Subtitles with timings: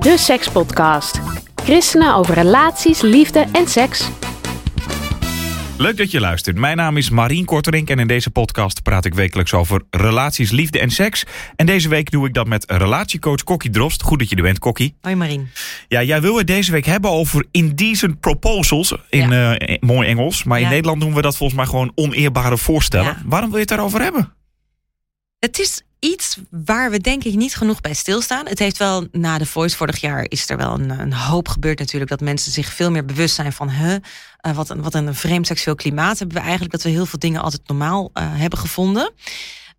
[0.00, 1.20] De Sekspodcast.
[1.54, 4.08] Christenen over relaties, liefde en seks.
[5.78, 6.56] Leuk dat je luistert.
[6.56, 10.78] Mijn naam is Marien Korterink en in deze podcast praat ik wekelijks over relaties, liefde
[10.78, 11.24] en seks.
[11.56, 14.02] En deze week doe ik dat met relatiecoach Kokkie Drost.
[14.02, 14.94] Goed dat je er bent, Kokkie.
[15.00, 15.50] Hoi Marien.
[15.88, 20.44] Ja, jij wil het deze week hebben over indecent proposals in eh, mooi Engels.
[20.44, 20.68] Maar in.
[20.68, 23.06] Nederland noemen we dat volgens mij gewoon oneerbare voorstellen.
[23.06, 23.22] Ja.
[23.24, 24.32] Waarom wil je het daarover hebben?
[25.38, 28.46] Het is iets waar we denk ik niet genoeg bij stilstaan.
[28.46, 31.78] Het heeft wel na de Voice vorig jaar is er wel een, een hoop gebeurd
[31.78, 32.10] natuurlijk.
[32.10, 33.70] Dat mensen zich veel meer bewust zijn van...
[33.70, 33.96] Huh,
[34.40, 36.72] eh, wat, een, wat een vreemd seksueel klimaat hebben we eigenlijk.
[36.72, 39.12] Dat we heel veel dingen altijd normaal eh, hebben gevonden.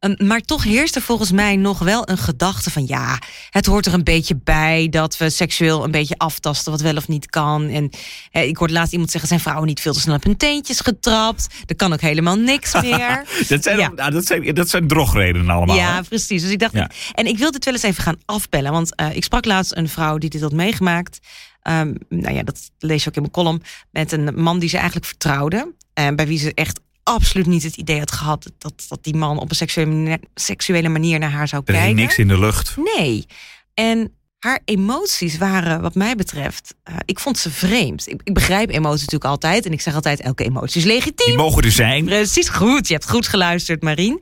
[0.02, 2.85] Ehm, maar toch heerst er volgens mij nog wel een gedachte van...
[2.88, 6.71] ja, het hoort er een beetje bij dat we seksueel een beetje aftasten...
[6.71, 7.67] wat wel of niet kan.
[7.67, 7.89] En
[8.31, 9.29] eh, ik hoorde laatst iemand zeggen...
[9.29, 11.47] zijn vrouwen niet veel te snel op hun teentjes getrapt?
[11.66, 13.25] Er kan ook helemaal niks meer.
[13.47, 13.91] Dat zijn, Ja.
[13.95, 15.75] nou, dat zijn, dat zijn drogredenen allemaal.
[15.75, 15.81] hè?
[15.81, 16.41] Ja, precies.
[16.41, 16.89] Dus ik dacht, Ja.
[17.13, 18.72] en ik wil dit wel eens even gaan afbellen.
[18.72, 21.19] Want eh, ik sprak laatst een vrouw die dit had meegemaakt.
[21.61, 23.61] Ehm, nou ja, dat lees je ook in mijn column.
[23.91, 25.73] Met een man die ze eigenlijk vertrouwde.
[25.94, 28.52] En bij wie ze echt absoluut niet het idee had gehad...
[28.57, 31.89] dat, dat die man op een seksuele manier, seksuele manier naar haar zou Er kijken.
[31.89, 32.75] hing niks in de lucht.
[32.97, 33.25] Nee.
[33.73, 38.07] En haar emoties waren, wat mij betreft, eh, ik vond ze vreemd.
[38.07, 39.66] Ik, ik begrijp emoties natuurlijk altijd.
[39.66, 41.27] En ik zeg altijd, elke emotie is legitiem.
[41.27, 42.05] Die mogen er zijn.
[42.05, 42.88] Precies goed.
[42.88, 44.22] Je hebt goed geluisterd, Marien.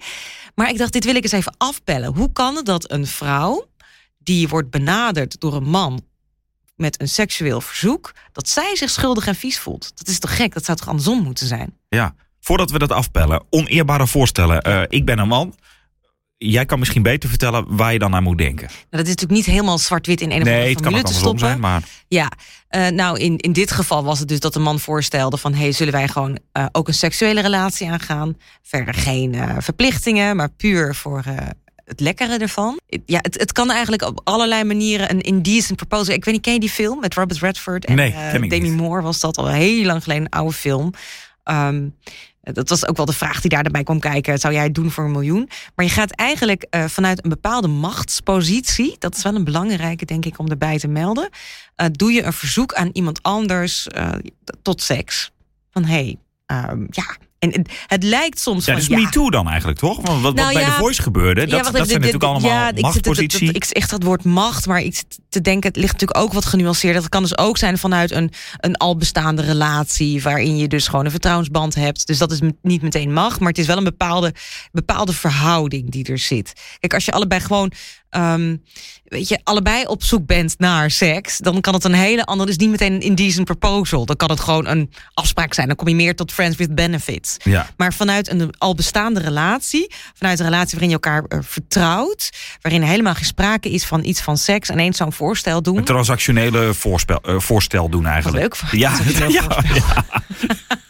[0.55, 2.15] Maar ik dacht, dit wil ik eens even afbellen.
[2.15, 3.67] Hoe kan het dat een vrouw
[4.17, 6.01] die wordt benaderd door een man
[6.75, 9.91] met een seksueel verzoek, dat zij zich schuldig en vies voelt?
[9.95, 10.53] Dat is toch gek?
[10.53, 11.77] Dat zou toch andersom moeten zijn?
[11.89, 13.43] Ja, voordat we dat afpellen.
[13.49, 14.61] Oneerbare voorstellen.
[14.61, 15.55] Eh, ik ben een man.
[16.37, 18.65] Jij kan misschien beter vertellen waar je dan aan moet denken.
[18.67, 21.07] Nou, dat is natuurlijk niet helemaal zwart-wit in een of Nee, andere het kan formule
[21.13, 21.39] te stoppen.
[21.39, 22.31] zijn, maar Ja,
[22.67, 25.53] eh, nou in, in dit geval was het dus dat de man voorstelde van...
[25.53, 28.37] hey, zullen wij gewoon eh, ook een seksuele relatie aangaan?
[28.61, 31.23] Verder geen verplichtingen, maar puur voor
[31.85, 32.79] het lekkere ervan.
[33.05, 36.13] Ja, het, het kan eigenlijk op allerlei manieren een indecent proposal...
[36.13, 38.77] Ik weet niet, ken je die film met Robert Redford en Nee, Demi niet.
[38.77, 39.01] Moore?
[39.01, 40.91] Was dat al heel lang geleden een oude film.
[41.43, 41.87] Ehm,
[42.53, 44.37] dat was ook wel de vraag die daarbij kwam kijken.
[44.39, 45.49] Zou jij het doen voor een miljoen?
[45.75, 48.95] Maar je gaat eigenlijk eh, vanuit een bepaalde machtspositie.
[48.99, 51.29] Dat is wel een belangrijke, denk ik, om erbij te melden.
[51.75, 54.09] eh, doe je een verzoek aan iemand anders eh,
[54.61, 55.31] tot seks.
[55.71, 57.17] Van hé, hey, ehm, ja.
[57.39, 58.97] En het, lijkt soms ja, van dus ja.
[59.03, 60.01] me too dan eigenlijk, toch?
[60.01, 62.71] Want wat, Nou bij ja, de Voice gebeurde, dat, Ja, dat zijn natuurlijk allemaal ja,
[62.81, 63.45] machtspositie.
[63.45, 66.33] dat- Ik zeg dat woord macht, maar ik zit te denken, het ligt natuurlijk ook
[66.33, 66.95] wat genuanceerd.
[66.95, 71.05] Dat kan dus ook zijn vanuit een, een al bestaande relatie, waarin je dus gewoon
[71.05, 72.07] een vertrouwensband hebt.
[72.07, 74.33] Dus dat is niet meteen macht, maar het is wel een bepaalde,
[74.71, 76.53] bepaalde verhouding die er zit.
[76.79, 77.71] Kijk, als je allebei gewoon,
[78.09, 78.55] ehm,
[79.03, 82.57] weet je, allebei op zoek bent naar seks, dan kan het een hele andere, dus
[82.57, 84.05] niet meteen een indecent proposal.
[84.05, 85.67] Dan kan het gewoon een afspraak zijn.
[85.67, 87.37] Dan kom je meer tot friends with benefits.
[87.43, 87.69] Ja.
[87.77, 92.29] Maar vanuit een al bestaande relatie, vanuit een relatie waarin je elkaar eh, vertrouwt,
[92.61, 95.77] waarin helemaal geen sprake is van iets van seks, en eens zo'n voorstel doen.
[95.77, 98.55] Een transactionele voorspel, eh, voorstel doen eigenlijk.
[98.57, 98.79] Wat leuk.
[98.79, 99.47] Ja.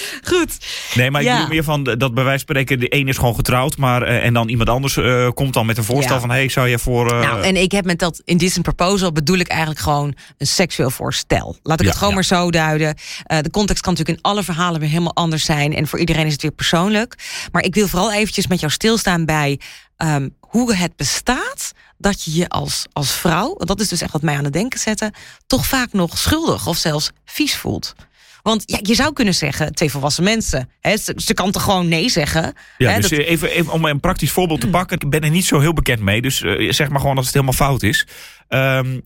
[0.30, 0.58] Goed.
[0.94, 3.34] Nee, maar ik bedoel meer van dat bij wijze van spreken de een is gewoon
[3.34, 6.48] getrouwd, maar eh, en dan iemand anders eh, komt dan met een voorstel van hey,
[6.48, 10.14] zou je voor nou, en ik heb met dat indecent proposal bedoel ik eigenlijk gewoon
[10.38, 11.56] een seksueel voorstel.
[11.62, 12.94] Laat ik het gewoon maar zo duiden.
[13.26, 15.74] De context kan natuurlijk in alle verhalen weer helemaal anders zijn.
[15.74, 17.14] En voor iedereen is het weer persoonlijk.
[17.52, 19.60] Maar ik wil vooral eventjes met jou stilstaan bij
[19.96, 24.22] ehm, hoe het bestaat dat je je als, als vrouw, dat is dus echt wat
[24.22, 25.12] mij aan het denken zetten,
[25.46, 27.94] toch vaak nog schuldig of zelfs vies voelt.
[28.42, 30.70] Want ja, je zou kunnen zeggen, twee volwassen mensen.
[30.80, 32.54] Hè, ze, ze kan toch gewoon nee zeggen?
[32.78, 33.24] Ja, Hè, dus dat- Mm.
[33.24, 34.98] even, even om een praktisch voorbeeld te pakken.
[35.00, 37.34] Ik ben er niet zo heel bekend mee, dus eh, zeg maar gewoon als het
[37.34, 38.06] helemaal fout is.
[38.48, 38.98] Ehm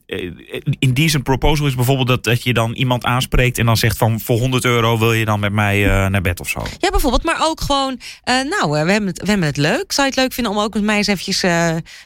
[0.79, 4.21] in decent proposal is bijvoorbeeld dat, dat je dan iemand aanspreekt en dan zegt van
[4.21, 6.63] voor 100 euro wil je dan met mij eh, naar bed of zo.
[6.79, 7.23] Ja, bijvoorbeeld.
[7.25, 9.93] Maar ook gewoon, nou, we hebben, het, we hebben het leuk.
[9.93, 11.41] Zou je het leuk vinden om ook met mij eens eventjes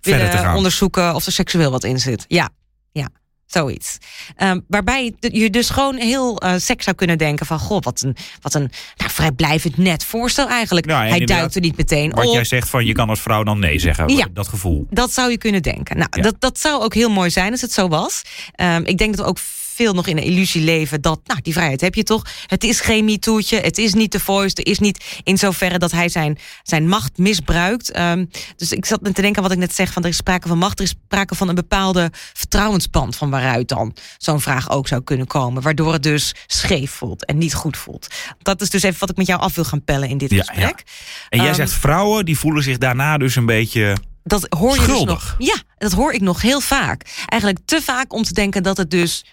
[0.01, 2.25] willen onderzoeken of er seksueel wat in zit?
[2.29, 2.49] Ja,
[2.93, 3.09] ja.
[3.49, 3.99] Zoiets.
[4.37, 7.59] Ehm, waarbij je dus gewoon heel eh, seks zou kunnen denken van...
[7.59, 10.87] goh, wat een, wat een nou, vrijblijvend net voorstel eigenlijk.
[10.87, 12.33] En Hij duikt er niet meteen Wat op.
[12.35, 14.09] jij zegt van je kan als vrouw dan nee zeggen.
[14.09, 14.27] Ja.
[14.33, 14.87] Dat gevoel.
[14.91, 15.97] Dat zou je kunnen denken.
[15.97, 16.23] Nou, Ja.
[16.23, 18.23] dat, dat zou ook heel mooi zijn als het zo was.
[18.55, 19.39] Ehm, ik denk dat we ook
[19.79, 22.27] veel nog in een illusie leven dat, nou, die vrijheid heb je toch.
[22.47, 25.91] Het is geen MeToo'tje, het is niet de voice, er is niet in zoverre dat
[25.91, 27.91] hij zijn, zijn macht misbruikt.
[27.91, 28.25] Ehm,
[28.57, 30.59] dus ik zat me te denken wat ik net zeg, van er is sprake van
[30.59, 35.03] macht, er is sprake van een bepaalde vertrouwensband van waaruit dan zo'n vraag ook zou
[35.03, 35.63] kunnen komen.
[35.63, 38.07] Waardoor het dus scheef voelt en niet goed voelt.
[38.39, 40.83] Dat is dus even wat ik met jou af wil gaan pellen in dit gesprek.
[41.29, 43.97] En jij Ehm, zegt vrouwen die voelen zich daarna dus een beetje...
[44.25, 45.35] dat hoor je dus nog.
[45.39, 47.25] Ja, dat hoor ik nog heel vaak.
[47.27, 49.25] Eigenlijk te vaak om te denken dat het dus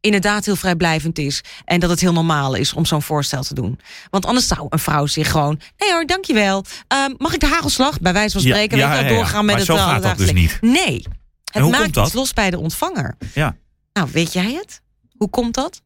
[0.00, 1.40] inderdaad heel vrijblijvend is.
[1.64, 3.78] En dat het heel normaal is om zo'n voorstel te doen.
[4.10, 5.60] Want anders zou een vrouw zich gewoon...
[5.76, 6.64] Nee hoor, dankjewel.
[6.88, 8.00] Ehm, mag ik de hagelslag?
[8.00, 8.78] Bij wijze van spreken.
[8.78, 9.08] ja, ja, ja.
[9.08, 10.58] doorgaan met Maar het zo eh, gaat dat dus niet.
[10.60, 11.04] Nee.
[11.52, 12.06] Het maakt dat?
[12.06, 13.16] iets los bij de ontvanger.
[13.34, 13.56] Ja.
[13.92, 14.82] Nou, weet jij het?
[15.16, 15.82] Hoe komt dat?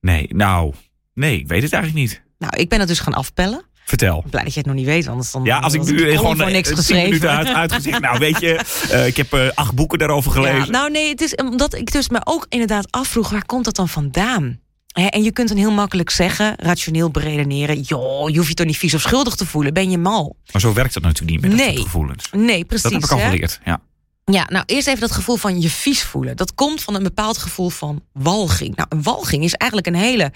[0.00, 0.74] Nee, nou...
[1.14, 2.22] Nee, ik weet het eigenlijk niet.
[2.38, 3.64] Nou, ik ben het dus gaan afpellen.
[3.86, 4.24] Vertel.
[4.30, 6.46] Blij dat je het nog niet weet, anders dan Ja, als ik nu gewoon voor
[6.46, 7.30] eh, niks 10 geschreven.
[7.30, 8.00] uit, uitgezegd...
[8.00, 8.60] nou, weet je,
[8.90, 10.58] eh, ik heb eh, acht boeken daarover gelezen.
[10.58, 13.76] Ja, nou nee, het is omdat ik dus me ook inderdaad afvroeg, waar komt dat
[13.76, 14.60] dan vandaan?
[14.92, 17.80] En je kunt dan heel makkelijk zeggen, rationeel beredeneren...
[17.80, 20.36] joh, je hoeft je toch niet vies of schuldig te voelen, ben je mal?
[20.52, 21.74] Maar zo werkt dat natuurlijk niet met dat Nee.
[21.74, 22.28] soort gevoelens.
[22.32, 22.82] Nee, precies.
[22.82, 23.24] Dat heb ik al hè?
[23.24, 23.80] geleerd, ja.
[24.24, 26.36] Ja, nou eerst even dat gevoel van je vies voelen.
[26.36, 28.76] Dat komt van een bepaald gevoel van walging.
[28.76, 30.32] Nou, een walging is eigenlijk een hele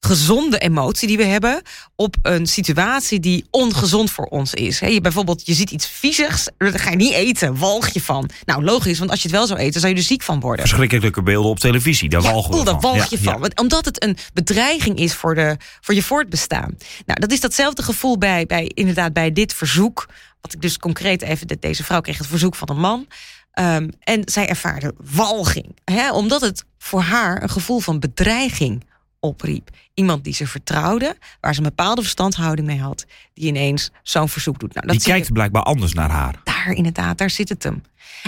[0.00, 1.62] gezonde emotie die we hebben
[1.96, 4.80] op een situatie die ongezond voor ons is.
[4.80, 8.28] Hè, je bijvoorbeeld, je ziet iets viezigs, dat ga je niet eten, walg je van.
[8.44, 10.66] Nou, logisch, want als je het wel zou eten, zou je er ziek van worden.
[10.68, 12.80] Verschrikkelijke beelden op televisie, daar Ja, oeh, daar van.
[12.80, 13.38] walg Ja, je van.
[13.42, 13.48] ja.
[13.54, 16.74] Omdat het een bedreiging is voor, de, voor je voortbestaan.
[17.06, 20.08] Nou, dat is datzelfde gevoel bij, bij, inderdaad bij dit verzoek.
[20.40, 21.46] Wat ik dus concreet even...
[21.46, 23.06] de- Deze vrouw kreeg het verzoek van een man.
[23.52, 25.76] Ehm, en zij ervaarde walging.
[25.84, 28.84] Hè, omdat het voor haar een gevoel van bedreiging
[29.20, 29.70] opriep.
[29.94, 33.04] Iemand die ze vertrouwde, waar ze een bepaalde verstandhouding mee had...
[33.34, 34.74] die ineens zo'n verzoek doet.
[34.74, 36.34] Nou, dat Die je- kijkt blijkbaar anders naar haar.
[36.44, 37.82] daar inderdaad, daar zit het hem.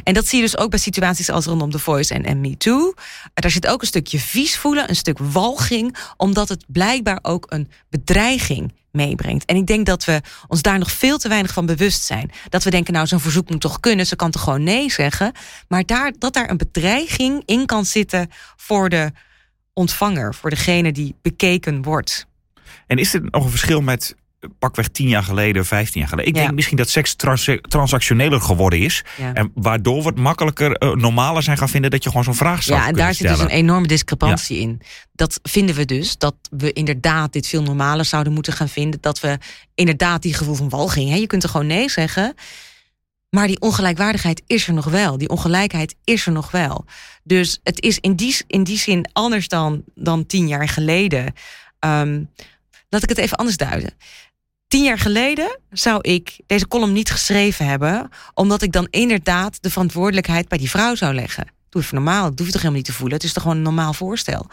[0.05, 2.57] En dat zie je dus ook bij situaties als rondom The Voice en, en Me
[2.57, 2.95] Too.
[3.35, 7.69] Daar zit ook een stukje vies voelen, een stuk walging, omdat het blijkbaar ook een
[7.91, 9.45] bedreiging meebrengt.
[9.45, 12.31] En ik denk dat we ons daar nog veel te weinig van bewust zijn.
[12.49, 15.33] Dat we denken, nou, zo'n verzoek moet toch kunnen, ze kan toch gewoon nee zeggen.
[15.69, 19.13] Maar daar, dat daar een bedreiging in kan zitten voor de
[19.73, 22.27] ontvanger, voor degene die bekeken wordt.
[22.87, 26.31] En is er nog een verschil met eh, pakweg tien jaar geleden, vijftien jaar geleden?
[26.31, 26.43] Ik Ja.
[26.45, 29.05] denk misschien dat seks trans transactioneler geworden is.
[29.19, 29.33] Ja.
[29.35, 32.63] En waardoor we het makkelijker, eh, normaler zijn gaan vinden dat je gewoon zo'n vraag
[32.63, 34.81] zou Ja, en daar zit dus een enorme discrepantie in.
[35.13, 39.01] Dat vinden we dus, dat we inderdaad dit veel normaler zouden moeten gaan vinden.
[39.01, 39.39] Dat we
[39.75, 42.35] inderdaad die gevoel van walging, hè, je kunt er gewoon nee zeggen.
[43.37, 45.19] Maar die ongelijkwaardigheid is er nog wel.
[45.19, 46.85] Die ongelijkheid is er nog wel.
[47.23, 51.33] Dus het is in die, in die zin anders dan, dan tien jaar geleden.
[51.79, 52.25] Ehm,
[52.89, 53.95] laat ik het even anders duiden.
[54.69, 59.71] Tien jaar geleden zou ik deze column niet geschreven hebben, omdat ik dan inderdaad de
[59.71, 61.47] verantwoordelijkheid bij die vrouw zou leggen.
[61.69, 63.17] Doe even normaal, dat hoef je toch helemaal niet te voelen.
[63.17, 64.47] Het is toch gewoon een normaal voorstel.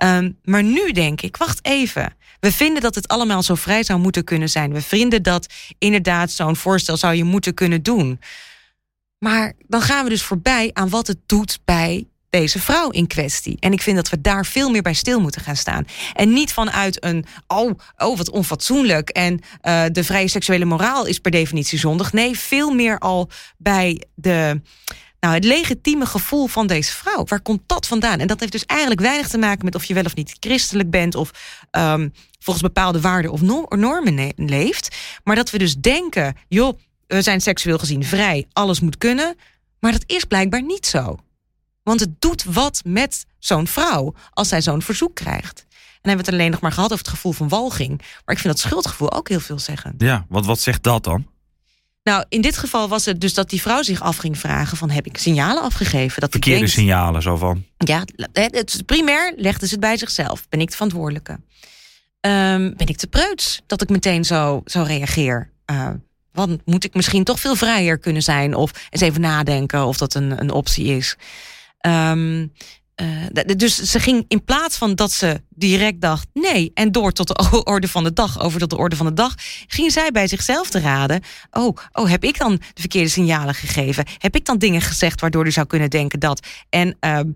[0.00, 2.14] Ehm, maar nu denk ik, wacht even.
[2.40, 4.72] We vinden dat het allemaal zo vrij zou moeten kunnen zijn.
[4.72, 5.46] We vinden dat
[5.78, 8.20] inderdaad zo'n voorstel zou je moeten kunnen doen.
[9.18, 13.56] Maar dan gaan we dus voorbij aan wat het doet bij deze vrouw in kwestie.
[13.58, 15.86] En ik vind dat we daar veel meer bij stil moeten gaan staan.
[16.14, 19.08] En niet vanuit een, oh, oh wat onfatsoenlijk...
[19.08, 22.12] en eh, de vrije seksuele moraal is per definitie zondig.
[22.12, 24.60] Nee, veel meer al bij de,
[25.20, 27.24] nou, het legitieme gevoel van deze vrouw.
[27.24, 28.18] Waar komt dat vandaan?
[28.18, 30.90] En dat heeft dus eigenlijk weinig te maken met of je wel of niet christelijk
[30.90, 31.14] bent...
[31.14, 31.30] of
[31.70, 32.08] ehm,
[32.38, 34.96] volgens bepaalde waarden of no- normen leeft.
[35.24, 39.36] Maar dat we dus denken, joh, we zijn seksueel gezien vrij, alles moet kunnen.
[39.80, 41.18] Maar dat is blijkbaar niet zo.
[41.82, 45.66] Want het doet wat met zo'n vrouw als zij zo'n verzoek krijgt.
[45.68, 47.98] En hebben we het alleen nog maar gehad over het gevoel van walging.
[47.98, 49.94] Maar ik vind dat schuldgevoel ook heel veel zeggen.
[49.98, 51.26] Ja, want wat zegt dat dan?
[52.10, 54.90] Nou, in dit geval was het dus dat die vrouw zich af ging vragen: van
[54.90, 56.20] heb ik signalen afgegeven?
[56.20, 57.64] Dat Verkeerde signalen zo van.
[57.76, 60.48] Ja, het primair legde ze het bij zichzelf.
[60.48, 61.40] Ben ik de verantwoordelijke?
[62.20, 65.50] Ehm, ben ik te preuts dat ik meteen zo, zo reageer?
[65.64, 65.88] Eh,
[66.32, 68.54] want moet ik misschien toch veel vrijer kunnen zijn?
[68.54, 71.16] Of eens even nadenken of dat een, een optie is.
[71.78, 72.46] Ehm,
[73.00, 77.26] eh, dus ze ging in plaats van dat ze direct dacht nee en door tot
[77.28, 79.34] de orde van de dag, over tot de orde van de dag,
[79.66, 81.20] ging zij bij zichzelf te raden.
[81.50, 84.04] Oh, oh, heb ik dan de verkeerde signalen gegeven?
[84.18, 86.46] Heb ik dan dingen gezegd waardoor u zou kunnen denken dat?
[86.68, 87.28] En ehm,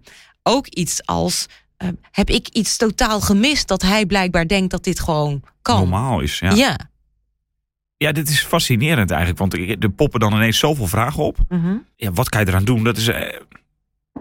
[0.42, 1.46] ook iets als.
[1.76, 5.78] eh, heb ik iets totaal gemist dat hij blijkbaar denkt dat dit gewoon kan?
[5.78, 6.38] Normaal is.
[6.38, 6.52] Ja.
[6.54, 6.78] Ja.
[7.96, 9.38] ja, dit is fascinerend eigenlijk.
[9.38, 9.54] Want
[9.84, 11.38] er poppen dan ineens zoveel vragen op.
[11.48, 11.76] Mhm.
[11.96, 12.84] Ja, wat kan je eraan doen?
[12.84, 13.10] Dat is.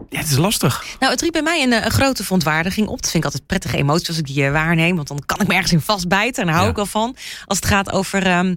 [0.09, 0.85] Ja, het is lastig.
[0.99, 3.01] Nou, het riep bij mij een, eh, een grote verontwaardiging op.
[3.01, 4.95] Dat vind ik altijd prettige emoties als ik die eh, waarneem.
[4.95, 6.41] Want dan kan ik me ergens in vastbijten.
[6.41, 6.71] En daar hou Ja.
[6.71, 7.15] ik wel van.
[7.45, 8.55] Als het gaat over ehm,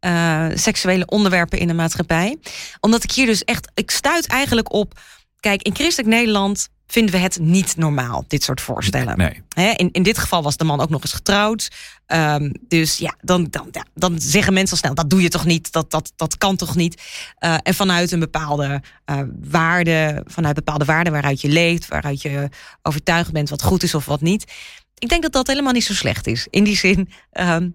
[0.00, 2.38] eh, seksuele onderwerpen in de maatschappij.
[2.80, 3.70] Omdat ik hier dus echt...
[3.74, 5.00] Ik stuit eigenlijk op...
[5.44, 9.16] kijk, in christelijk Nederland vinden we het niet normaal, dit soort voorstellen.
[9.16, 9.74] Nee.
[9.76, 11.70] In, in dit geval was de man ook nog eens getrouwd.
[12.06, 15.44] Ehm, dus ja dan, dan, ja, dan zeggen mensen al snel: dat doe je toch
[15.44, 17.02] niet, dat, dat, dat kan toch niet.
[17.38, 22.48] Eh, en vanuit een bepaalde eh, waarde, vanuit bepaalde waarden waaruit je leeft, waaruit je
[22.82, 24.52] overtuigd bent wat goed is of wat niet.
[24.98, 26.46] Ik denk dat dat helemaal niet zo slecht is.
[26.50, 27.68] In die zin, ehm,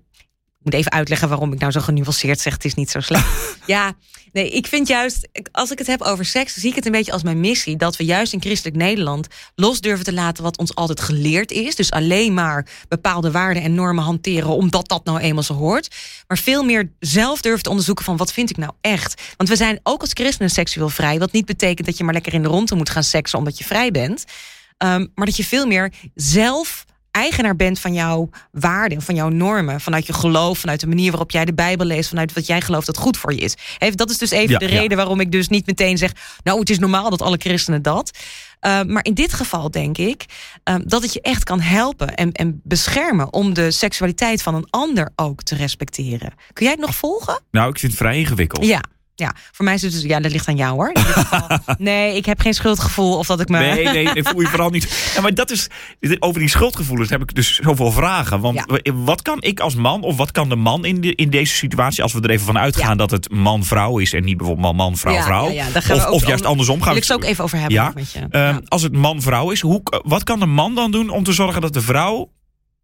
[0.69, 3.27] moet even uitleggen waarom ik nou zo genuanceerd zeg: het is niet zo slecht.
[3.65, 3.93] ja,
[4.31, 7.11] nee, ik vind juist, als ik het heb over seks, zie ik het een beetje
[7.11, 7.75] als mijn missie.
[7.75, 11.75] Dat we juist in christelijk Nederland los durven te laten wat ons altijd geleerd is.
[11.75, 15.95] Dus alleen maar bepaalde waarden en normen hanteren, omdat dat nou eenmaal zo hoort.
[16.27, 19.21] Maar veel meer zelf durven te onderzoeken van wat vind ik nou echt.
[19.38, 21.19] Want we zijn ook als christenen seksueel vrij.
[21.19, 23.63] Wat niet betekent dat je maar lekker in de ronde moet gaan seksen omdat je
[23.63, 24.25] vrij bent.
[24.83, 26.85] Um, maar dat je veel meer zelf
[27.19, 31.31] eigenaar bent van jouw waarden, van jouw normen, vanuit je geloof, vanuit de manier waarop
[31.31, 33.55] jij de Bijbel leest, vanuit wat jij gelooft dat goed voor je is.
[33.95, 36.11] Dat is dus even de reden waarom ik dus niet meteen zeg,
[36.43, 38.17] nou het is normaal dat alle christenen dat.
[38.61, 40.25] Uh, maar in dit geval denk ik
[40.69, 44.67] uh, dat het je echt kan helpen en, en beschermen om de seksualiteit van een
[44.69, 46.33] ander ook te respecteren.
[46.53, 47.41] Kun jij het nog volgen?
[47.51, 48.65] Nou, ik vind het vrij ingewikkeld.
[48.65, 48.81] Ja.
[49.19, 50.91] Ja, voor mij is het dus, ja, dat ligt aan jou hoor.
[51.77, 53.59] nee, ik heb geen schuldgevoel of dat ik me.
[53.59, 55.11] Nee, nee, nee voel je vooral niet.
[55.15, 55.67] Ja, maar dat is,
[56.19, 58.39] over die schuldgevoelens heb ik dus zoveel vragen.
[58.39, 61.53] Want wat kan ik als man, of wat kan de man in, de, in deze
[61.53, 65.51] situatie, als we er even van uitgaan dat het man-vrouw is en niet bijvoorbeeld man-man-vrouw-vrouw.
[65.95, 67.75] of, of juist andersom gaan we het ook even over hebben.
[67.75, 68.27] Ja, met je.
[68.31, 71.61] Um, als het man-vrouw is, hoe, wat kan de man dan doen om te zorgen
[71.61, 72.31] dat de vrouw.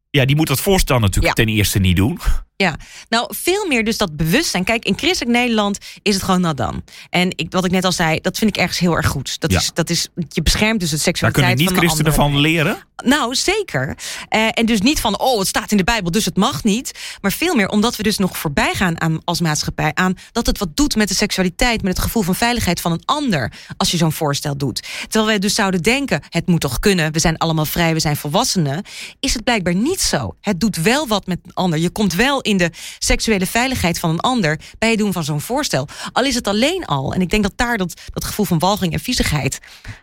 [0.10, 2.20] Ja, die moet dat voorstel natuurlijk ten eerste niet doen.
[2.58, 2.76] Ja,
[3.10, 4.64] nou veel meer dus dat bewustzijn.
[4.64, 6.84] Kijk, in christelijk Nederland is het gewoon nadan.
[7.10, 9.40] En ik, wat ik net al zei, dat vind ik ergens heel erg goed.
[9.40, 12.84] Dat, is, dat is, je beschermt dus het seksualiteit Daar kunnen niet-christenen van leren?
[13.04, 13.98] Nou, zeker.
[14.36, 16.92] Uh, en dus niet van, oh, het staat in de Bijbel, dus het mag niet.
[17.22, 19.92] Maar veel meer omdat we dus nog voorbij gaan aan, als maatschappij...
[19.94, 21.82] aan dat het wat doet met de seksualiteit...
[21.82, 23.52] met het gevoel van veiligheid van een ander...
[23.78, 24.84] als je zo'n voorstel doet.
[25.02, 27.12] Terwijl wij dus zouden denken, het moet toch kunnen...
[27.12, 28.84] we zijn allemaal vrij, we zijn volwassenen...
[29.20, 30.36] is het blijkbaar niet zo.
[30.42, 31.80] Het doet wel wat met een ander.
[31.80, 35.42] Je komt wel in de seksuele veiligheid van een ander bij het doen van zo'n
[35.42, 35.88] voorstel.
[36.12, 38.94] Al is het alleen al, en ik denk dat daar dat, dat gevoel van walging
[38.94, 39.60] en viezigheid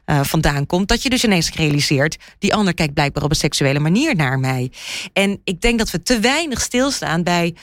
[0.07, 3.79] uh, vandaan komt, dat je dus ineens realiseert, die ander kijkt blijkbaar op een seksuele
[3.79, 4.73] manier naar mij.
[5.13, 7.55] En ik denk dat we te weinig stilstaan bij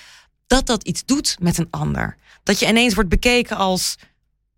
[0.48, 2.18] dat dat iets doet met een ander.
[2.44, 3.96] Dat je ineens wordt bekeken als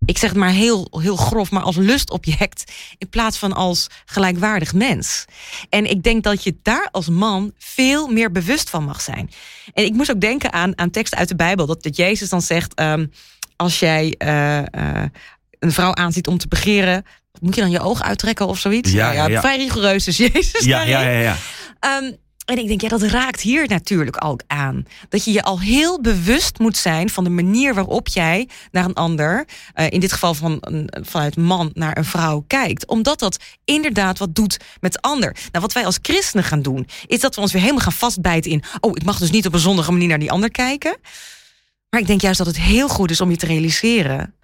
[0.05, 4.74] ik zeg het maar heel, heel grof, maar als lustobject in plaats van als gelijkwaardig
[4.74, 5.25] mens.
[5.70, 9.31] En ik denk dat je daar als man veel meer bewust van mag zijn.
[9.74, 12.41] En ik moest ook denken aan, aan teksten uit de Bijbel, dat, dat Jezus dan
[12.41, 13.12] zegt: um,
[13.55, 14.63] als jij uh, uh,
[15.60, 17.05] een vrouw aanziet om te begeren,
[17.39, 18.91] moet je dan je oog uittrekken of zoiets?
[18.91, 19.39] Ja, ja, ja.
[19.39, 20.63] vrij rigoureus, dus Jezus.
[20.63, 21.20] Ja, ja, ja.
[21.20, 21.38] ja.
[21.98, 24.86] Um, en ik denk, ja, dat raakt hier natuurlijk ook aan.
[25.10, 28.93] Dat je je al heel bewust moet zijn van de manier waarop jij naar een
[28.93, 29.45] ander,
[29.75, 30.57] uh, in dit geval van
[30.89, 32.86] vanuit man naar een vrouw, kijkt.
[32.86, 35.36] Omdat dat inderdaad wat doet met de ander.
[35.51, 38.51] Nou, wat wij als christenen gaan doen, is dat we ons weer helemaal gaan vastbijten
[38.51, 38.63] in.
[38.79, 40.98] Oh, ik mag dus niet op een zondige manier naar die ander kijken.
[41.89, 44.36] Maar ik denk juist dat het heel goed is om je te realiseren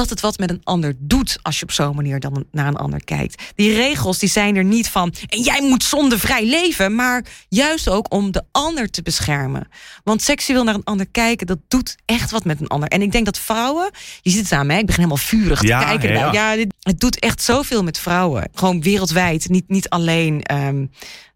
[0.00, 2.76] dat het wat met een ander doet als je op zo'n manier dan naar een
[2.76, 3.42] ander kijkt.
[3.54, 8.12] Die regels die zijn er niet van en jij moet zondevrij leven, maar juist ook
[8.12, 9.68] om de ander te beschermen.
[10.04, 12.88] Want seksueel naar een ander kijken, dat doet echt wat met een ander.
[12.88, 13.90] En ik denk dat vrouwen,
[14.22, 16.12] je ziet het aan mij, ik begin helemaal vurig ja, te kijken.
[16.12, 16.52] Ja, ja.
[16.52, 18.48] ja het doet echt zoveel met vrouwen.
[18.54, 20.42] Gewoon wereldwijd, niet, niet alleen.
[20.52, 20.90] Um,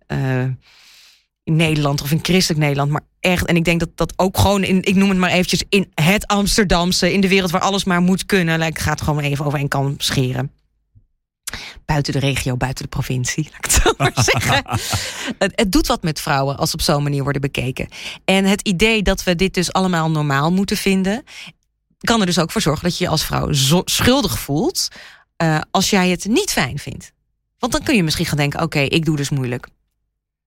[0.09, 0.45] uh,
[1.45, 3.47] in Nederland of in christelijk Nederland, maar echt.
[3.47, 6.27] En ik denk dat dat ook gewoon in, ik noem het maar eventjes, in het
[6.27, 8.63] Amsterdamse, in de wereld waar alles maar moet kunnen.
[8.63, 10.53] Ik ga het gewoon even over een kan scheren.
[11.85, 14.63] Buiten de regio, buiten de provincie, laat ik het zo maar zeggen.
[15.39, 17.89] het, het, doet wat met vrouwen als op zo'n manier worden bekeken.
[18.25, 21.25] En het idee dat we dit dus allemaal normaal moeten vinden,
[22.01, 23.49] kan er dus ook voor zorgen dat je je als vrouw
[23.85, 24.89] schuldig voelt
[25.43, 27.13] uh, als jij het niet fijn vindt.
[27.59, 29.69] Want dan kun je misschien gaan denken: oké, okay, ik doe dus moeilijk.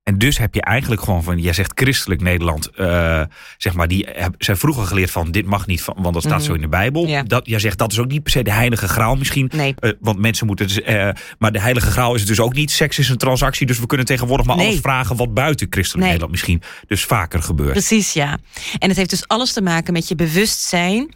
[0.07, 3.21] En dus heb je eigenlijk gewoon van, jij zegt christelijk Nederland, uh,
[3.57, 6.45] zeg maar, die zijn vroeger geleerd van dit mag niet, want dat staat mm -hmm.
[6.45, 7.07] zo in de Bijbel.
[7.07, 7.23] Ja.
[7.23, 9.51] Dat, jij zegt dat is ook niet per se de heilige graal misschien.
[9.55, 9.73] Nee.
[9.79, 11.09] Uh, want mensen moeten, dus, uh,
[11.39, 12.71] maar de heilige graal is het dus ook niet.
[12.71, 14.67] Seks is een transactie, dus we kunnen tegenwoordig maar nee.
[14.67, 16.07] alles vragen wat buiten christelijk nee.
[16.07, 17.71] Nederland misschien dus vaker gebeurt.
[17.71, 18.37] Precies, ja.
[18.79, 21.13] En het heeft dus alles te maken met je bewustzijn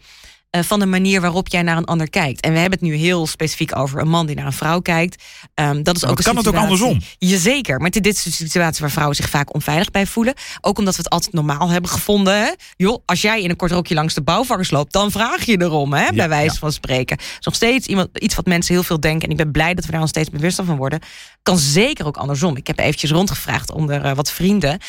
[0.51, 2.41] uh, van de manier waarop jij naar een ander kijkt.
[2.41, 5.23] En we hebben het nu heel specifiek over een man die naar een vrouw kijkt.
[5.55, 6.99] Um, dat is ook kan een het ook andersom?
[7.17, 10.33] Jazeker, maar dit is een situatie waar vrouwen zich vaak onveilig bij voelen.
[10.61, 12.33] Ook omdat we het altijd normaal hebben gevonden.
[12.33, 12.51] Hè?
[12.77, 15.93] Joh, als jij in een kort rokje langs de bouwvakkers loopt, dan vraag je erom,
[15.93, 16.05] hè?
[16.05, 16.59] Ja, bij wijze ja.
[16.59, 17.17] van spreken.
[17.17, 19.25] Het is nog steeds iemand, iets wat mensen heel veel denken.
[19.25, 20.99] En ik ben blij dat we daar nog steeds bewuster van worden.
[21.43, 22.55] Kan zeker ook andersom.
[22.55, 24.79] Ik heb eventjes rondgevraagd onder uh, wat vrienden.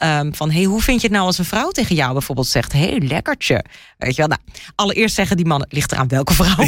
[0.00, 2.72] Ehm, van hey, hoe vind je het nou als een vrouw tegen jou bijvoorbeeld zegt:
[2.72, 3.64] hey, lekkertje.
[3.98, 4.40] Weet je wel, nou,
[4.74, 6.64] allereerst zeggen die mannen: ligt eraan welke vrouw.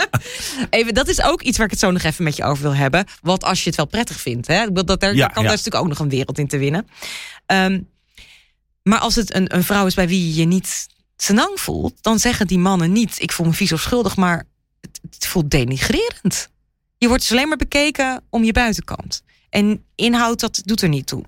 [0.70, 2.74] even, dat is ook iets waar ik het zo nog even met je over wil
[2.74, 3.06] hebben.
[3.20, 4.46] Wat als je het wel prettig vindt.
[4.46, 4.72] Hè?
[4.72, 5.48] Dat, daar, Ja, kan ja.
[5.48, 6.88] daar natuurlijk ook nog een wereld in te winnen.
[7.46, 7.80] Ehm,
[8.82, 12.18] maar als het een, een vrouw is bij wie je je niet senang voelt, dan
[12.18, 14.46] zeggen die mannen niet: ik voel me vies of schuldig, maar
[14.80, 16.48] het, het voelt denigrerend.
[16.98, 19.22] Je wordt dus alleen maar bekeken om je buitenkant.
[19.50, 21.24] En inhoud, dat doet er niet toe.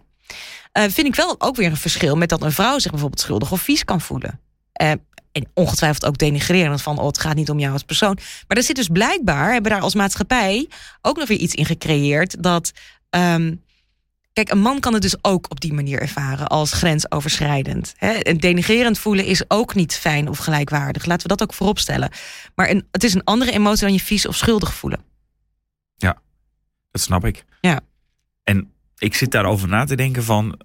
[0.75, 3.53] Eh, vind ik wel ook weer een verschil met dat een vrouw zich bijvoorbeeld schuldig
[3.53, 4.41] of vies kan voelen.
[4.73, 4.91] Eh,
[5.33, 8.19] en ongetwijfeld ook denigrerend van, oh, het gaat niet om jou als persoon.
[8.49, 10.69] Maar er zit dus blijkbaar, hebben we daar als maatschappij
[11.03, 12.73] ook nog weer iets in gecreëerd dat.
[13.11, 13.55] ehm,
[14.33, 17.95] Kijk, een man kan het dus ook op die manier ervaren als grensoverschrijdend.
[17.97, 18.11] Hè?
[18.13, 21.05] En denigrerend voelen is ook niet fijn of gelijkwaardig.
[21.05, 22.11] Laten we dat ook vooropstellen.
[22.55, 25.01] Maar een, het is een andere emotie dan je vies of schuldig voelen.
[26.91, 27.45] Dat snap ik.
[27.61, 27.81] Ja.
[28.43, 30.61] En ik zit daarover na te denken van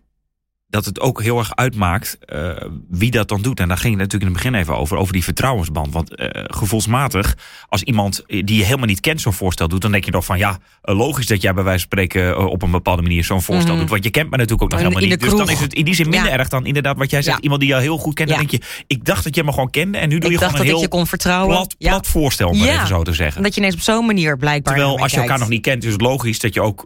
[0.70, 2.50] dat het ook heel erg uitmaakt eh,
[2.90, 3.60] wie dat dan doet.
[3.60, 5.94] En daar ging het natuurlijk in het begin even over, over die vertrouwensband.
[5.94, 10.06] Want eh, gevoelsmatig, als iemand die je helemaal niet kent zo'n voorstel doet, dan denk
[10.06, 13.02] je toch van ja, eh, logisch dat jij bij wijze van spreken op een bepaalde
[13.02, 13.80] manier zo'n voorstel Mhm.
[13.82, 13.90] doet.
[13.90, 15.30] Want je kent me natuurlijk ook nog In- helemaal in niet.
[15.30, 16.38] Dus dan is het in die zin minder Ja.
[16.38, 17.36] erg dan inderdaad wat jij zegt.
[17.38, 17.42] Ja.
[17.44, 19.70] Iemand die jou heel goed kent, dan denk je, ik dacht dat je me gewoon
[19.70, 21.68] kende en nu doe Ik je gewoon dat een ik je heel kon vertrouwen.
[21.78, 23.44] plat, voorstel, om even zo te zeggen.
[23.44, 24.74] Dat je ineens op zo'n manier blijkbaar.
[24.76, 26.84] Terwijl als je elkaar nog niet kent, is het logisch dat je ook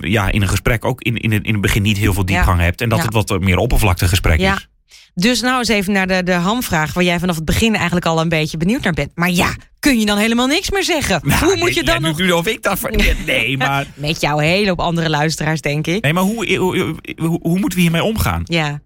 [0.00, 2.60] ja, in een gesprek ook in, in, het- in het begin niet heel veel diepgang
[2.60, 2.80] hebt.
[2.80, 3.04] En dat.
[3.06, 4.54] Het wat meer oppervlaktegesprek Ja.
[4.54, 4.68] is.
[5.14, 8.20] Dus nou eens even naar de, de hamvraag, waar jij vanaf het begin eigenlijk al
[8.20, 9.10] een beetje benieuwd naar bent.
[9.14, 11.20] Maar ja, kun je dan helemaal niks meer zeggen?
[11.24, 12.18] Nou, hoe moet je dan nog.
[12.18, 12.80] Nu, of ik dat...
[13.26, 16.02] Nee, maar, Met jouw hele op andere luisteraars, denk ik.
[16.02, 18.42] nee, maar hoe, hoe, hoe, hoe moeten we hiermee omgaan?
[18.44, 18.80] Ja.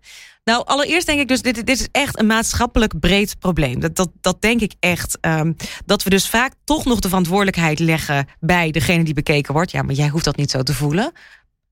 [0.44, 3.80] Nou, allereerst denk ik dus, dit, dit is echt een maatschappelijk breed probleem.
[3.80, 5.18] Dat, dat, dat denk ik echt.
[5.20, 5.52] ehm,
[5.86, 9.70] dat we dus vaak toch nog de verantwoordelijkheid leggen bij degene die bekeken wordt.
[9.70, 11.12] Ja, maar jij hoeft dat niet zo te voelen.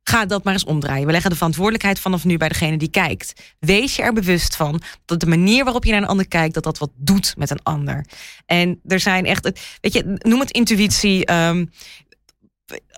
[0.09, 1.07] Ga dat maar eens omdraaien.
[1.07, 3.33] We leggen de verantwoordelijkheid vanaf nu bij degene die kijkt.
[3.59, 6.62] Wees je er bewust van dat de manier waarop je naar een ander kijkt, dat
[6.62, 8.07] dat wat doet met een ander.
[8.47, 9.50] En er zijn echt,
[9.81, 11.25] weet je, noem het intuïtie.
[11.25, 11.67] ehm,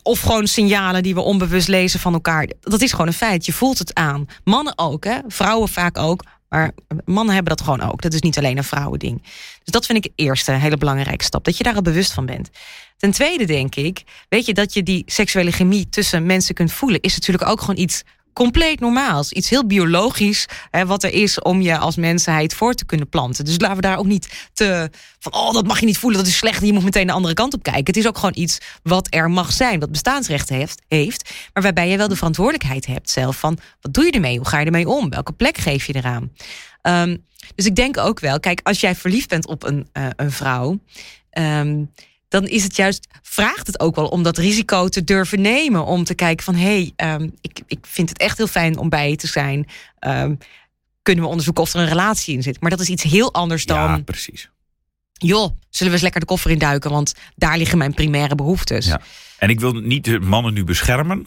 [0.02, 2.50] of gewoon signalen die we onbewust lezen van elkaar.
[2.60, 3.46] Dat is gewoon een feit.
[3.46, 4.26] Je voelt het aan.
[4.44, 5.18] Mannen ook, hè?
[5.26, 6.24] vrouwen vaak ook.
[6.50, 6.72] Maar
[7.04, 8.02] mannen hebben dat gewoon ook.
[8.02, 9.22] Dat is niet alleen een vrouwending.
[9.22, 11.44] Dus dat vind ik de eerste hele belangrijke stap.
[11.44, 12.50] Dat je daar al bewust van bent.
[12.96, 17.00] Ten tweede denk ik, weet je, dat je die seksuele chemie tussen mensen kunt voelen,
[17.00, 18.02] is natuurlijk ook gewoon iets
[18.40, 19.32] compleet normaals.
[19.32, 23.44] Iets heel biologisch, hè, wat er is om je als mensheid voor te kunnen planten.
[23.44, 26.28] Dus laten we daar ook niet te van, oh, dat mag je niet voelen, dat
[26.28, 27.84] is slecht, je moet meteen de andere kant op kijken.
[27.84, 31.88] Het is ook gewoon iets wat er mag zijn, wat bestaansrecht heeft, heeft maar waarbij
[31.88, 34.36] je wel de verantwoordelijkheid hebt zelf van, wat doe je ermee?
[34.36, 35.10] Hoe ga je ermee om?
[35.10, 36.32] Welke plek geef je eraan?
[36.82, 37.16] Ehm,
[37.54, 40.78] dus ik denk ook wel, kijk, als jij verliefd bent op een, eh, een vrouw,
[41.30, 41.84] ehm,
[42.30, 45.84] dan is het juist, vraagt het ook wel om dat risico te durven nemen.
[45.84, 48.88] Om te kijken van, hé, hey, ehm, ik, ik vind het echt heel fijn om
[48.88, 49.66] bij je te zijn.
[49.98, 50.34] Ehm,
[51.02, 52.60] kunnen we onderzoeken of er een relatie in zit?
[52.60, 54.50] Maar dat is iets heel anders dan, Ja, precies.
[55.12, 56.90] joh, zullen we eens lekker de koffer induiken?
[56.90, 58.86] Want daar liggen mijn primaire behoeftes.
[58.86, 59.00] Ja.
[59.38, 61.26] En ik wil niet de mannen nu beschermen.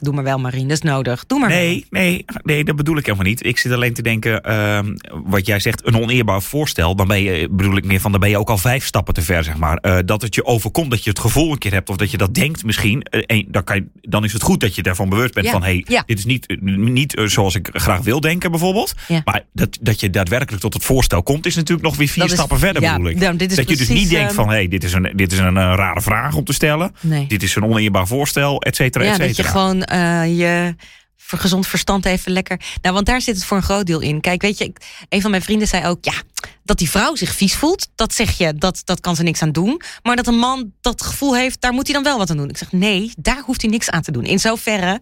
[0.00, 1.24] Doe maar wel, Marien, dat is nodig.
[1.26, 1.58] Doe maar wel.
[1.58, 3.46] Nee, nee, nee, dat bedoel ik helemaal niet.
[3.46, 6.96] Ik zit alleen te denken, ehm, wat jij zegt, een oneerbaar voorstel.
[6.96, 9.22] Dan ben je, bedoel ik meer van, dan ben je ook al vijf stappen te
[9.22, 9.76] ver, zeg maar.
[9.76, 12.16] Eh, dat het je overkomt, dat je het gevoel een keer hebt, of dat je
[12.16, 13.02] dat denkt misschien.
[13.02, 15.52] eh, en dan, kan je, dan is het goed dat je daarvan bewust bent Ja,
[15.52, 16.02] van, hé, hey, ja.
[16.06, 18.94] dit is niet, eh, niet eh, zoals ik graag wil denken, bijvoorbeeld.
[19.08, 19.20] Ja.
[19.24, 22.32] Maar dat, dat je daadwerkelijk tot het voorstel komt, is natuurlijk nog weer vier Dat
[22.32, 23.18] is- stappen verder, bedoel ik.
[23.18, 25.12] nou, dit is dat je dus niet denkt ehm, van, hé, hey, dit is een,
[25.14, 26.94] dit is een eh, rare vraag om te stellen.
[27.00, 27.26] Nee.
[27.26, 29.26] Dit is een oneerbaar voorstel, et cetera, et cetera.
[29.26, 30.74] dat je gewoon eh, je
[31.16, 32.60] gezond verstand even lekker.
[32.82, 34.20] Nou, want daar zit het voor een groot deel in.
[34.20, 34.72] Kijk, weet je,
[35.08, 36.22] een van mijn vrienden zei ook, ja,
[36.64, 39.52] dat die vrouw zich vies voelt, dat zeg je, dat, dat kan ze niks aan
[39.52, 39.80] doen.
[40.02, 42.48] Maar dat een man dat gevoel heeft, daar moet hij dan wel wat aan doen.
[42.48, 44.24] Ik zeg, nee, daar hoeft hij niks aan te doen.
[44.24, 45.00] In zoverre,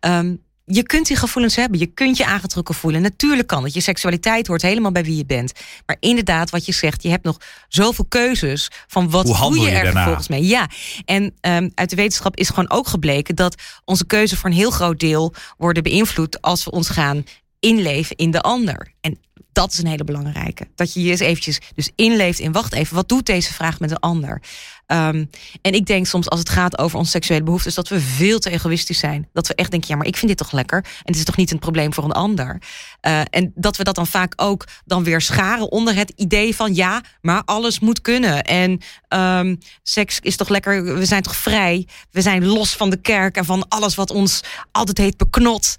[0.00, 3.02] ehm, je kunt die gevoelens hebben, je kunt je aangetrokken voelen.
[3.02, 3.74] Natuurlijk kan het.
[3.74, 5.52] Je seksualiteit hoort helemaal bij wie je bent.
[5.86, 7.36] Maar inderdaad, wat je zegt, je hebt nog
[7.68, 10.46] zoveel keuzes van wat Hoe doe handel je je er vervolgens mee.
[10.46, 10.68] Ja,
[11.04, 14.70] en ehm, uit de wetenschap is gewoon ook gebleken dat onze keuzes voor een heel
[14.70, 17.24] groot deel worden beïnvloed als we ons gaan
[17.60, 18.92] inleven in de ander.
[19.00, 19.18] En
[19.52, 20.68] dat is een hele belangrijke.
[20.74, 23.90] Dat je je eens eventjes dus inleeft in, wacht even, wat doet deze vraag met
[23.90, 24.42] een ander?
[24.86, 25.24] Ehm,
[25.62, 28.50] en ik denk soms als het gaat over onze seksuele behoeftes, dat we veel te
[28.50, 29.28] egoïstisch zijn.
[29.32, 30.78] Dat we echt denken, ja, maar ik vind dit toch lekker.
[30.78, 32.62] En het is toch niet een probleem voor een ander.
[33.00, 36.74] Eh, en dat we dat dan vaak ook dan weer scharen onder het idee van,
[36.74, 38.42] ja, maar alles moet kunnen.
[38.44, 41.86] En ehm, seks is toch lekker, we zijn toch vrij.
[42.10, 44.40] We zijn los van de kerk en van alles wat ons
[44.72, 45.74] altijd heet beknot.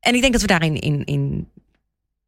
[0.00, 1.48] En ik denk dat we daarin in, in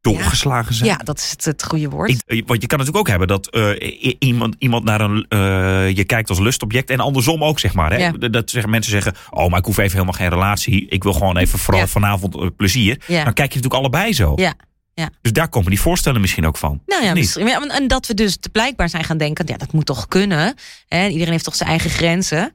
[0.04, 0.88] doorgeslagen zijn.
[0.88, 2.10] Ja, dat is het, het goede woord.
[2.10, 5.26] Ik, eh, want je kan natuurlijk ook hebben dat uh, iemand, iemand naar een.
[5.28, 7.92] Uh, je kijkt als lustobject en andersom ook, zeg maar.
[7.92, 7.96] Hè?
[7.98, 8.10] Ja.
[8.12, 10.86] Dat zeggen, mensen zeggen: Oh, maar ik hoef even helemaal geen relatie.
[10.88, 11.88] Ik wil gewoon even vooral Ja.
[11.88, 13.02] vanavond plezier.
[13.06, 13.24] Ja.
[13.24, 14.32] Dan kijk je natuurlijk allebei zo.
[14.36, 14.54] Ja.
[14.94, 15.10] Ja.
[15.22, 16.82] Dus daar komen die voorstellen misschien ook van.
[16.86, 17.48] Nou ja, misschien.
[17.48, 20.54] En dat we dus blijkbaar zijn gaan denken, ja, dat moet toch kunnen.
[20.88, 21.06] Hè?
[21.06, 22.52] Iedereen heeft toch zijn eigen grenzen.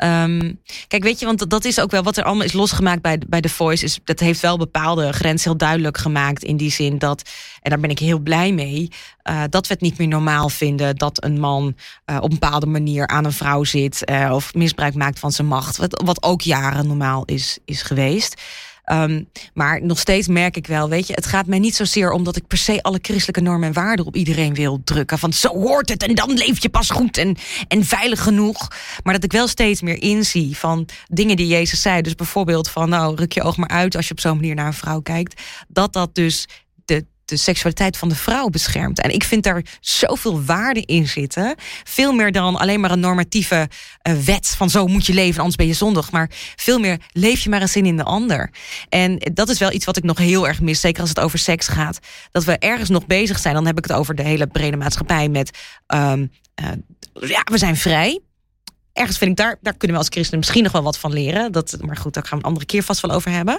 [0.00, 0.52] Ehm,
[0.88, 3.40] kijk, weet je, want dat- is ook wel wat er allemaal is losgemaakt bij, bij
[3.40, 3.84] The Voice.
[3.84, 6.42] Is, dat heeft wel bepaalde grenzen heel duidelijk gemaakt.
[6.42, 7.22] In die zin dat,
[7.62, 8.88] en daar ben ik heel blij mee,
[9.22, 12.66] eh, dat we het niet meer normaal vinden dat een man eh, op een bepaalde
[12.66, 14.04] manier aan een vrouw zit.
[14.04, 15.76] eh, of misbruik maakt van zijn macht.
[15.76, 18.40] Wat, wat ook jaren normaal is, is geweest.
[18.90, 19.22] Ehm,
[19.54, 22.36] maar nog steeds merk ik wel, weet je, het gaat mij niet zozeer om dat
[22.36, 25.18] ik per se alle christelijke normen en waarden op iedereen wil drukken.
[25.18, 27.36] Van zo hoort het en dan leef je pas goed en,
[27.68, 28.68] en veilig genoeg.
[29.02, 32.02] Maar dat ik wel steeds meer inzie van dingen die Jezus zei.
[32.02, 34.66] Dus bijvoorbeeld van, nou, ruk je oog maar uit als je op zo'n manier naar
[34.66, 35.42] een vrouw kijkt.
[35.68, 36.48] Dat dat dus
[37.30, 39.00] de, seksualiteit van de vrouw beschermt.
[39.00, 41.54] En ik vind daar zoveel waarde in zitten.
[41.84, 43.68] Veel meer dan alleen maar een normatieve
[44.02, 46.10] eh, wet van zo moet je leven, anders ben je zondig.
[46.10, 48.50] Maar veel meer leef je maar een zin in de ander.
[48.88, 51.38] En dat is wel iets wat ik nog heel erg mis, zeker als het over
[51.38, 51.98] seks gaat.
[52.30, 55.28] Dat we ergens nog bezig zijn, dan heb ik het over de hele brede maatschappij
[55.28, 56.68] met, ehm, eh,
[57.12, 58.20] ja, we zijn vrij.
[58.92, 61.52] Ergens vind ik daar, daar kunnen we als christenen misschien nog wel wat van leren.
[61.52, 63.58] Dat, maar goed, daar gaan we een andere keer vast wel over hebben.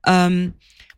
[0.00, 0.48] Ehm,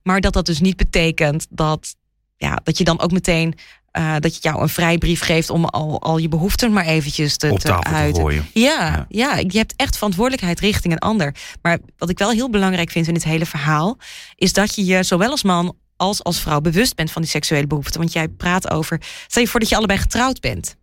[0.03, 1.97] maar dat dat dus niet betekent dat,
[2.37, 3.55] ja, dat je dan ook meteen
[3.91, 7.51] eh, dat je jou een vrijbrief geeft om al, al je behoeften maar eventjes te,
[7.51, 8.23] Op te uiten.
[8.23, 8.47] gooien.
[8.53, 9.37] Ja, ja.
[9.37, 11.35] je hebt echt verantwoordelijkheid richting een ander.
[11.63, 13.99] Maar wat ik wel heel belangrijk vind in dit hele verhaal,
[14.35, 17.67] is dat je je zowel als man als als vrouw bewust bent van die seksuele
[17.67, 18.01] behoeften.
[18.01, 20.77] Want jij praat over, stel je voor dat je allebei getrouwd bent.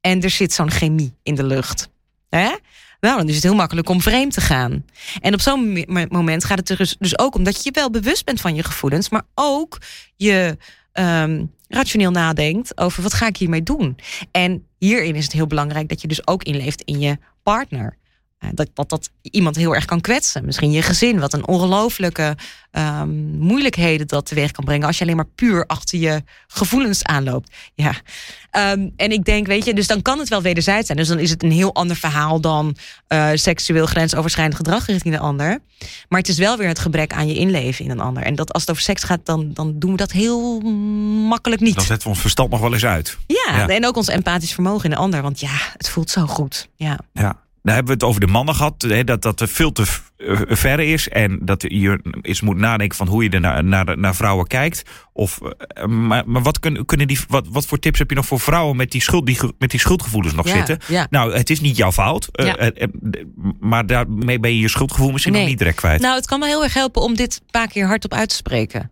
[0.00, 1.88] En er zit zo'n chemie in de lucht.
[2.28, 2.48] Hè?
[3.00, 4.84] Nou, dan is het heel makkelijk om vreemd te gaan.
[5.20, 7.70] En op zo'n mo- moment gaat het er dus- dus ook om dat je je
[7.70, 9.78] wel bewust bent van je gevoelens, maar ook
[10.16, 10.56] je
[10.92, 13.96] ehm, rationeel nadenkt over wat ga ik hiermee doen.
[14.30, 17.98] En hierin is het heel belangrijk dat je dus ook inleeft in je partner.
[18.40, 20.44] Eh, Dat, dat dat iemand heel erg kan kwetsen.
[20.44, 22.36] Misschien je gezin, wat een ongelooflijke
[22.70, 24.86] ehm, moeilijkheden dat teweeg kan brengen.
[24.86, 27.50] als je alleen maar puur achter je gevoelens aanloopt.
[27.74, 27.94] Ja.
[28.50, 30.98] Ehm, en ik denk, weet je, dus dan kan het wel wederzijds zijn.
[30.98, 32.76] Dus dan is het een heel ander verhaal dan
[33.06, 35.58] eh, seksueel grensoverschrijdend gedrag richting de ander.
[36.08, 38.22] Maar het is wel weer het gebrek aan je inleven in een ander.
[38.22, 40.60] En dat als het over seks gaat, dan, dan doen we dat heel
[41.28, 41.74] makkelijk niet.
[41.74, 43.16] Dan zetten we ons verstand nog wel eens uit.
[43.26, 43.68] Ja, Ja.
[43.68, 45.22] en ook ons empathisch vermogen in de ander.
[45.22, 46.68] Want ja, het voelt zo goed.
[46.76, 46.98] Ja.
[47.12, 47.36] Ja.
[47.62, 49.84] Dan hebben we het over de mannen gehad, hè, dat dat er veel te
[50.16, 51.08] eh, ver is.
[51.08, 54.82] En dat je eens moet nadenken van hoe je er naar, naar, naar vrouwen kijkt.
[55.12, 58.26] Of, eh, maar maar wat, kunnen, kunnen die, wat, wat voor tips heb je nog
[58.26, 60.78] voor vrouwen met die, schuld, die, met die schuldgevoelens nog Ja, zitten?
[60.88, 61.06] ja.
[61.10, 62.28] Nou, het is niet jouw fout.
[62.32, 62.70] eh, Ja.
[63.60, 65.40] maar daarmee ben je je schuldgevoel misschien Nee.
[65.40, 66.00] nog niet direct kwijt.
[66.00, 68.34] Nou, het kan me heel erg helpen om dit een paar keer hardop uit te
[68.34, 68.90] spreken.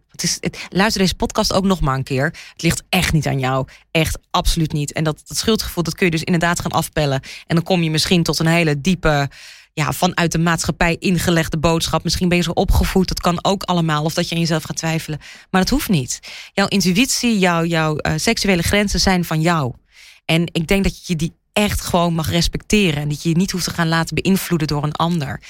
[0.69, 2.25] Luister deze podcast ook nog maar een keer.
[2.25, 3.67] Het ligt echt niet aan jou.
[3.91, 4.93] Echt absoluut niet.
[4.93, 7.21] En dat, dat schuldgevoel, dat kun je dus inderdaad gaan afpellen.
[7.47, 9.31] En dan kom je misschien tot een hele diepe,
[9.73, 12.05] ja, vanuit de maatschappij ingelegde boodschap.
[12.05, 14.05] Misschien ben je zo opgevoed, dat kan ook allemaal.
[14.05, 15.19] Of dat je aan jezelf gaat twijfelen.
[15.51, 16.21] Maar dat hoeft niet.
[16.53, 19.73] Jouw intuïtie, jouw, jouw eh, seksuele grenzen zijn van jou.
[20.25, 23.03] En ik denk dat je die echt gewoon mag respecteren.
[23.03, 25.41] En dat je je niet hoeft te gaan laten beïnvloeden door een ander.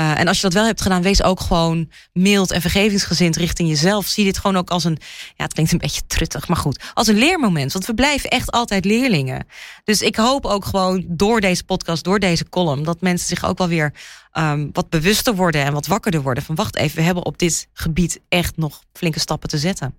[0.00, 3.68] Uh, en als je dat wel hebt gedaan, wees ook gewoon mild en vergevingsgezind richting
[3.68, 4.06] jezelf.
[4.06, 4.98] Zie dit gewoon ook als een,
[5.36, 7.72] ja, het klinkt een beetje truttig, maar goed, als een leermoment.
[7.72, 9.46] Want we blijven echt altijd leerlingen.
[9.84, 13.58] Dus ik hoop ook gewoon door deze podcast, door deze column, dat mensen zich ook
[13.58, 13.92] wel weer
[14.32, 16.42] um, wat bewuster worden en wat wakkerder worden.
[16.42, 19.94] Van wacht even, we hebben op dit gebied echt nog flinke stappen te zetten.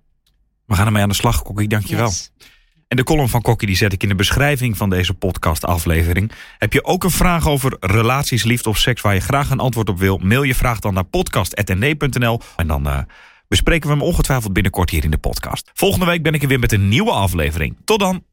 [0.64, 1.68] We gaan ermee aan de slag, Kokkie.
[1.68, 2.06] Dankjewel.
[2.06, 2.30] Yes.
[2.88, 6.32] En de column van Kokkie die zet ik in de beschrijving van deze podcast-aflevering.
[6.58, 9.88] Heb je ook een vraag over relaties, liefde of seks waar je graag een antwoord
[9.88, 10.18] op wil?
[10.18, 12.98] Mail je vraag dan naar podcast.nd.nl en dan uh,
[13.48, 15.70] bespreken we hem ongetwijfeld binnenkort hier in de podcast.
[15.74, 17.76] Volgende week ben ik er weer met een nieuwe aflevering.
[17.84, 18.28] Tot dan!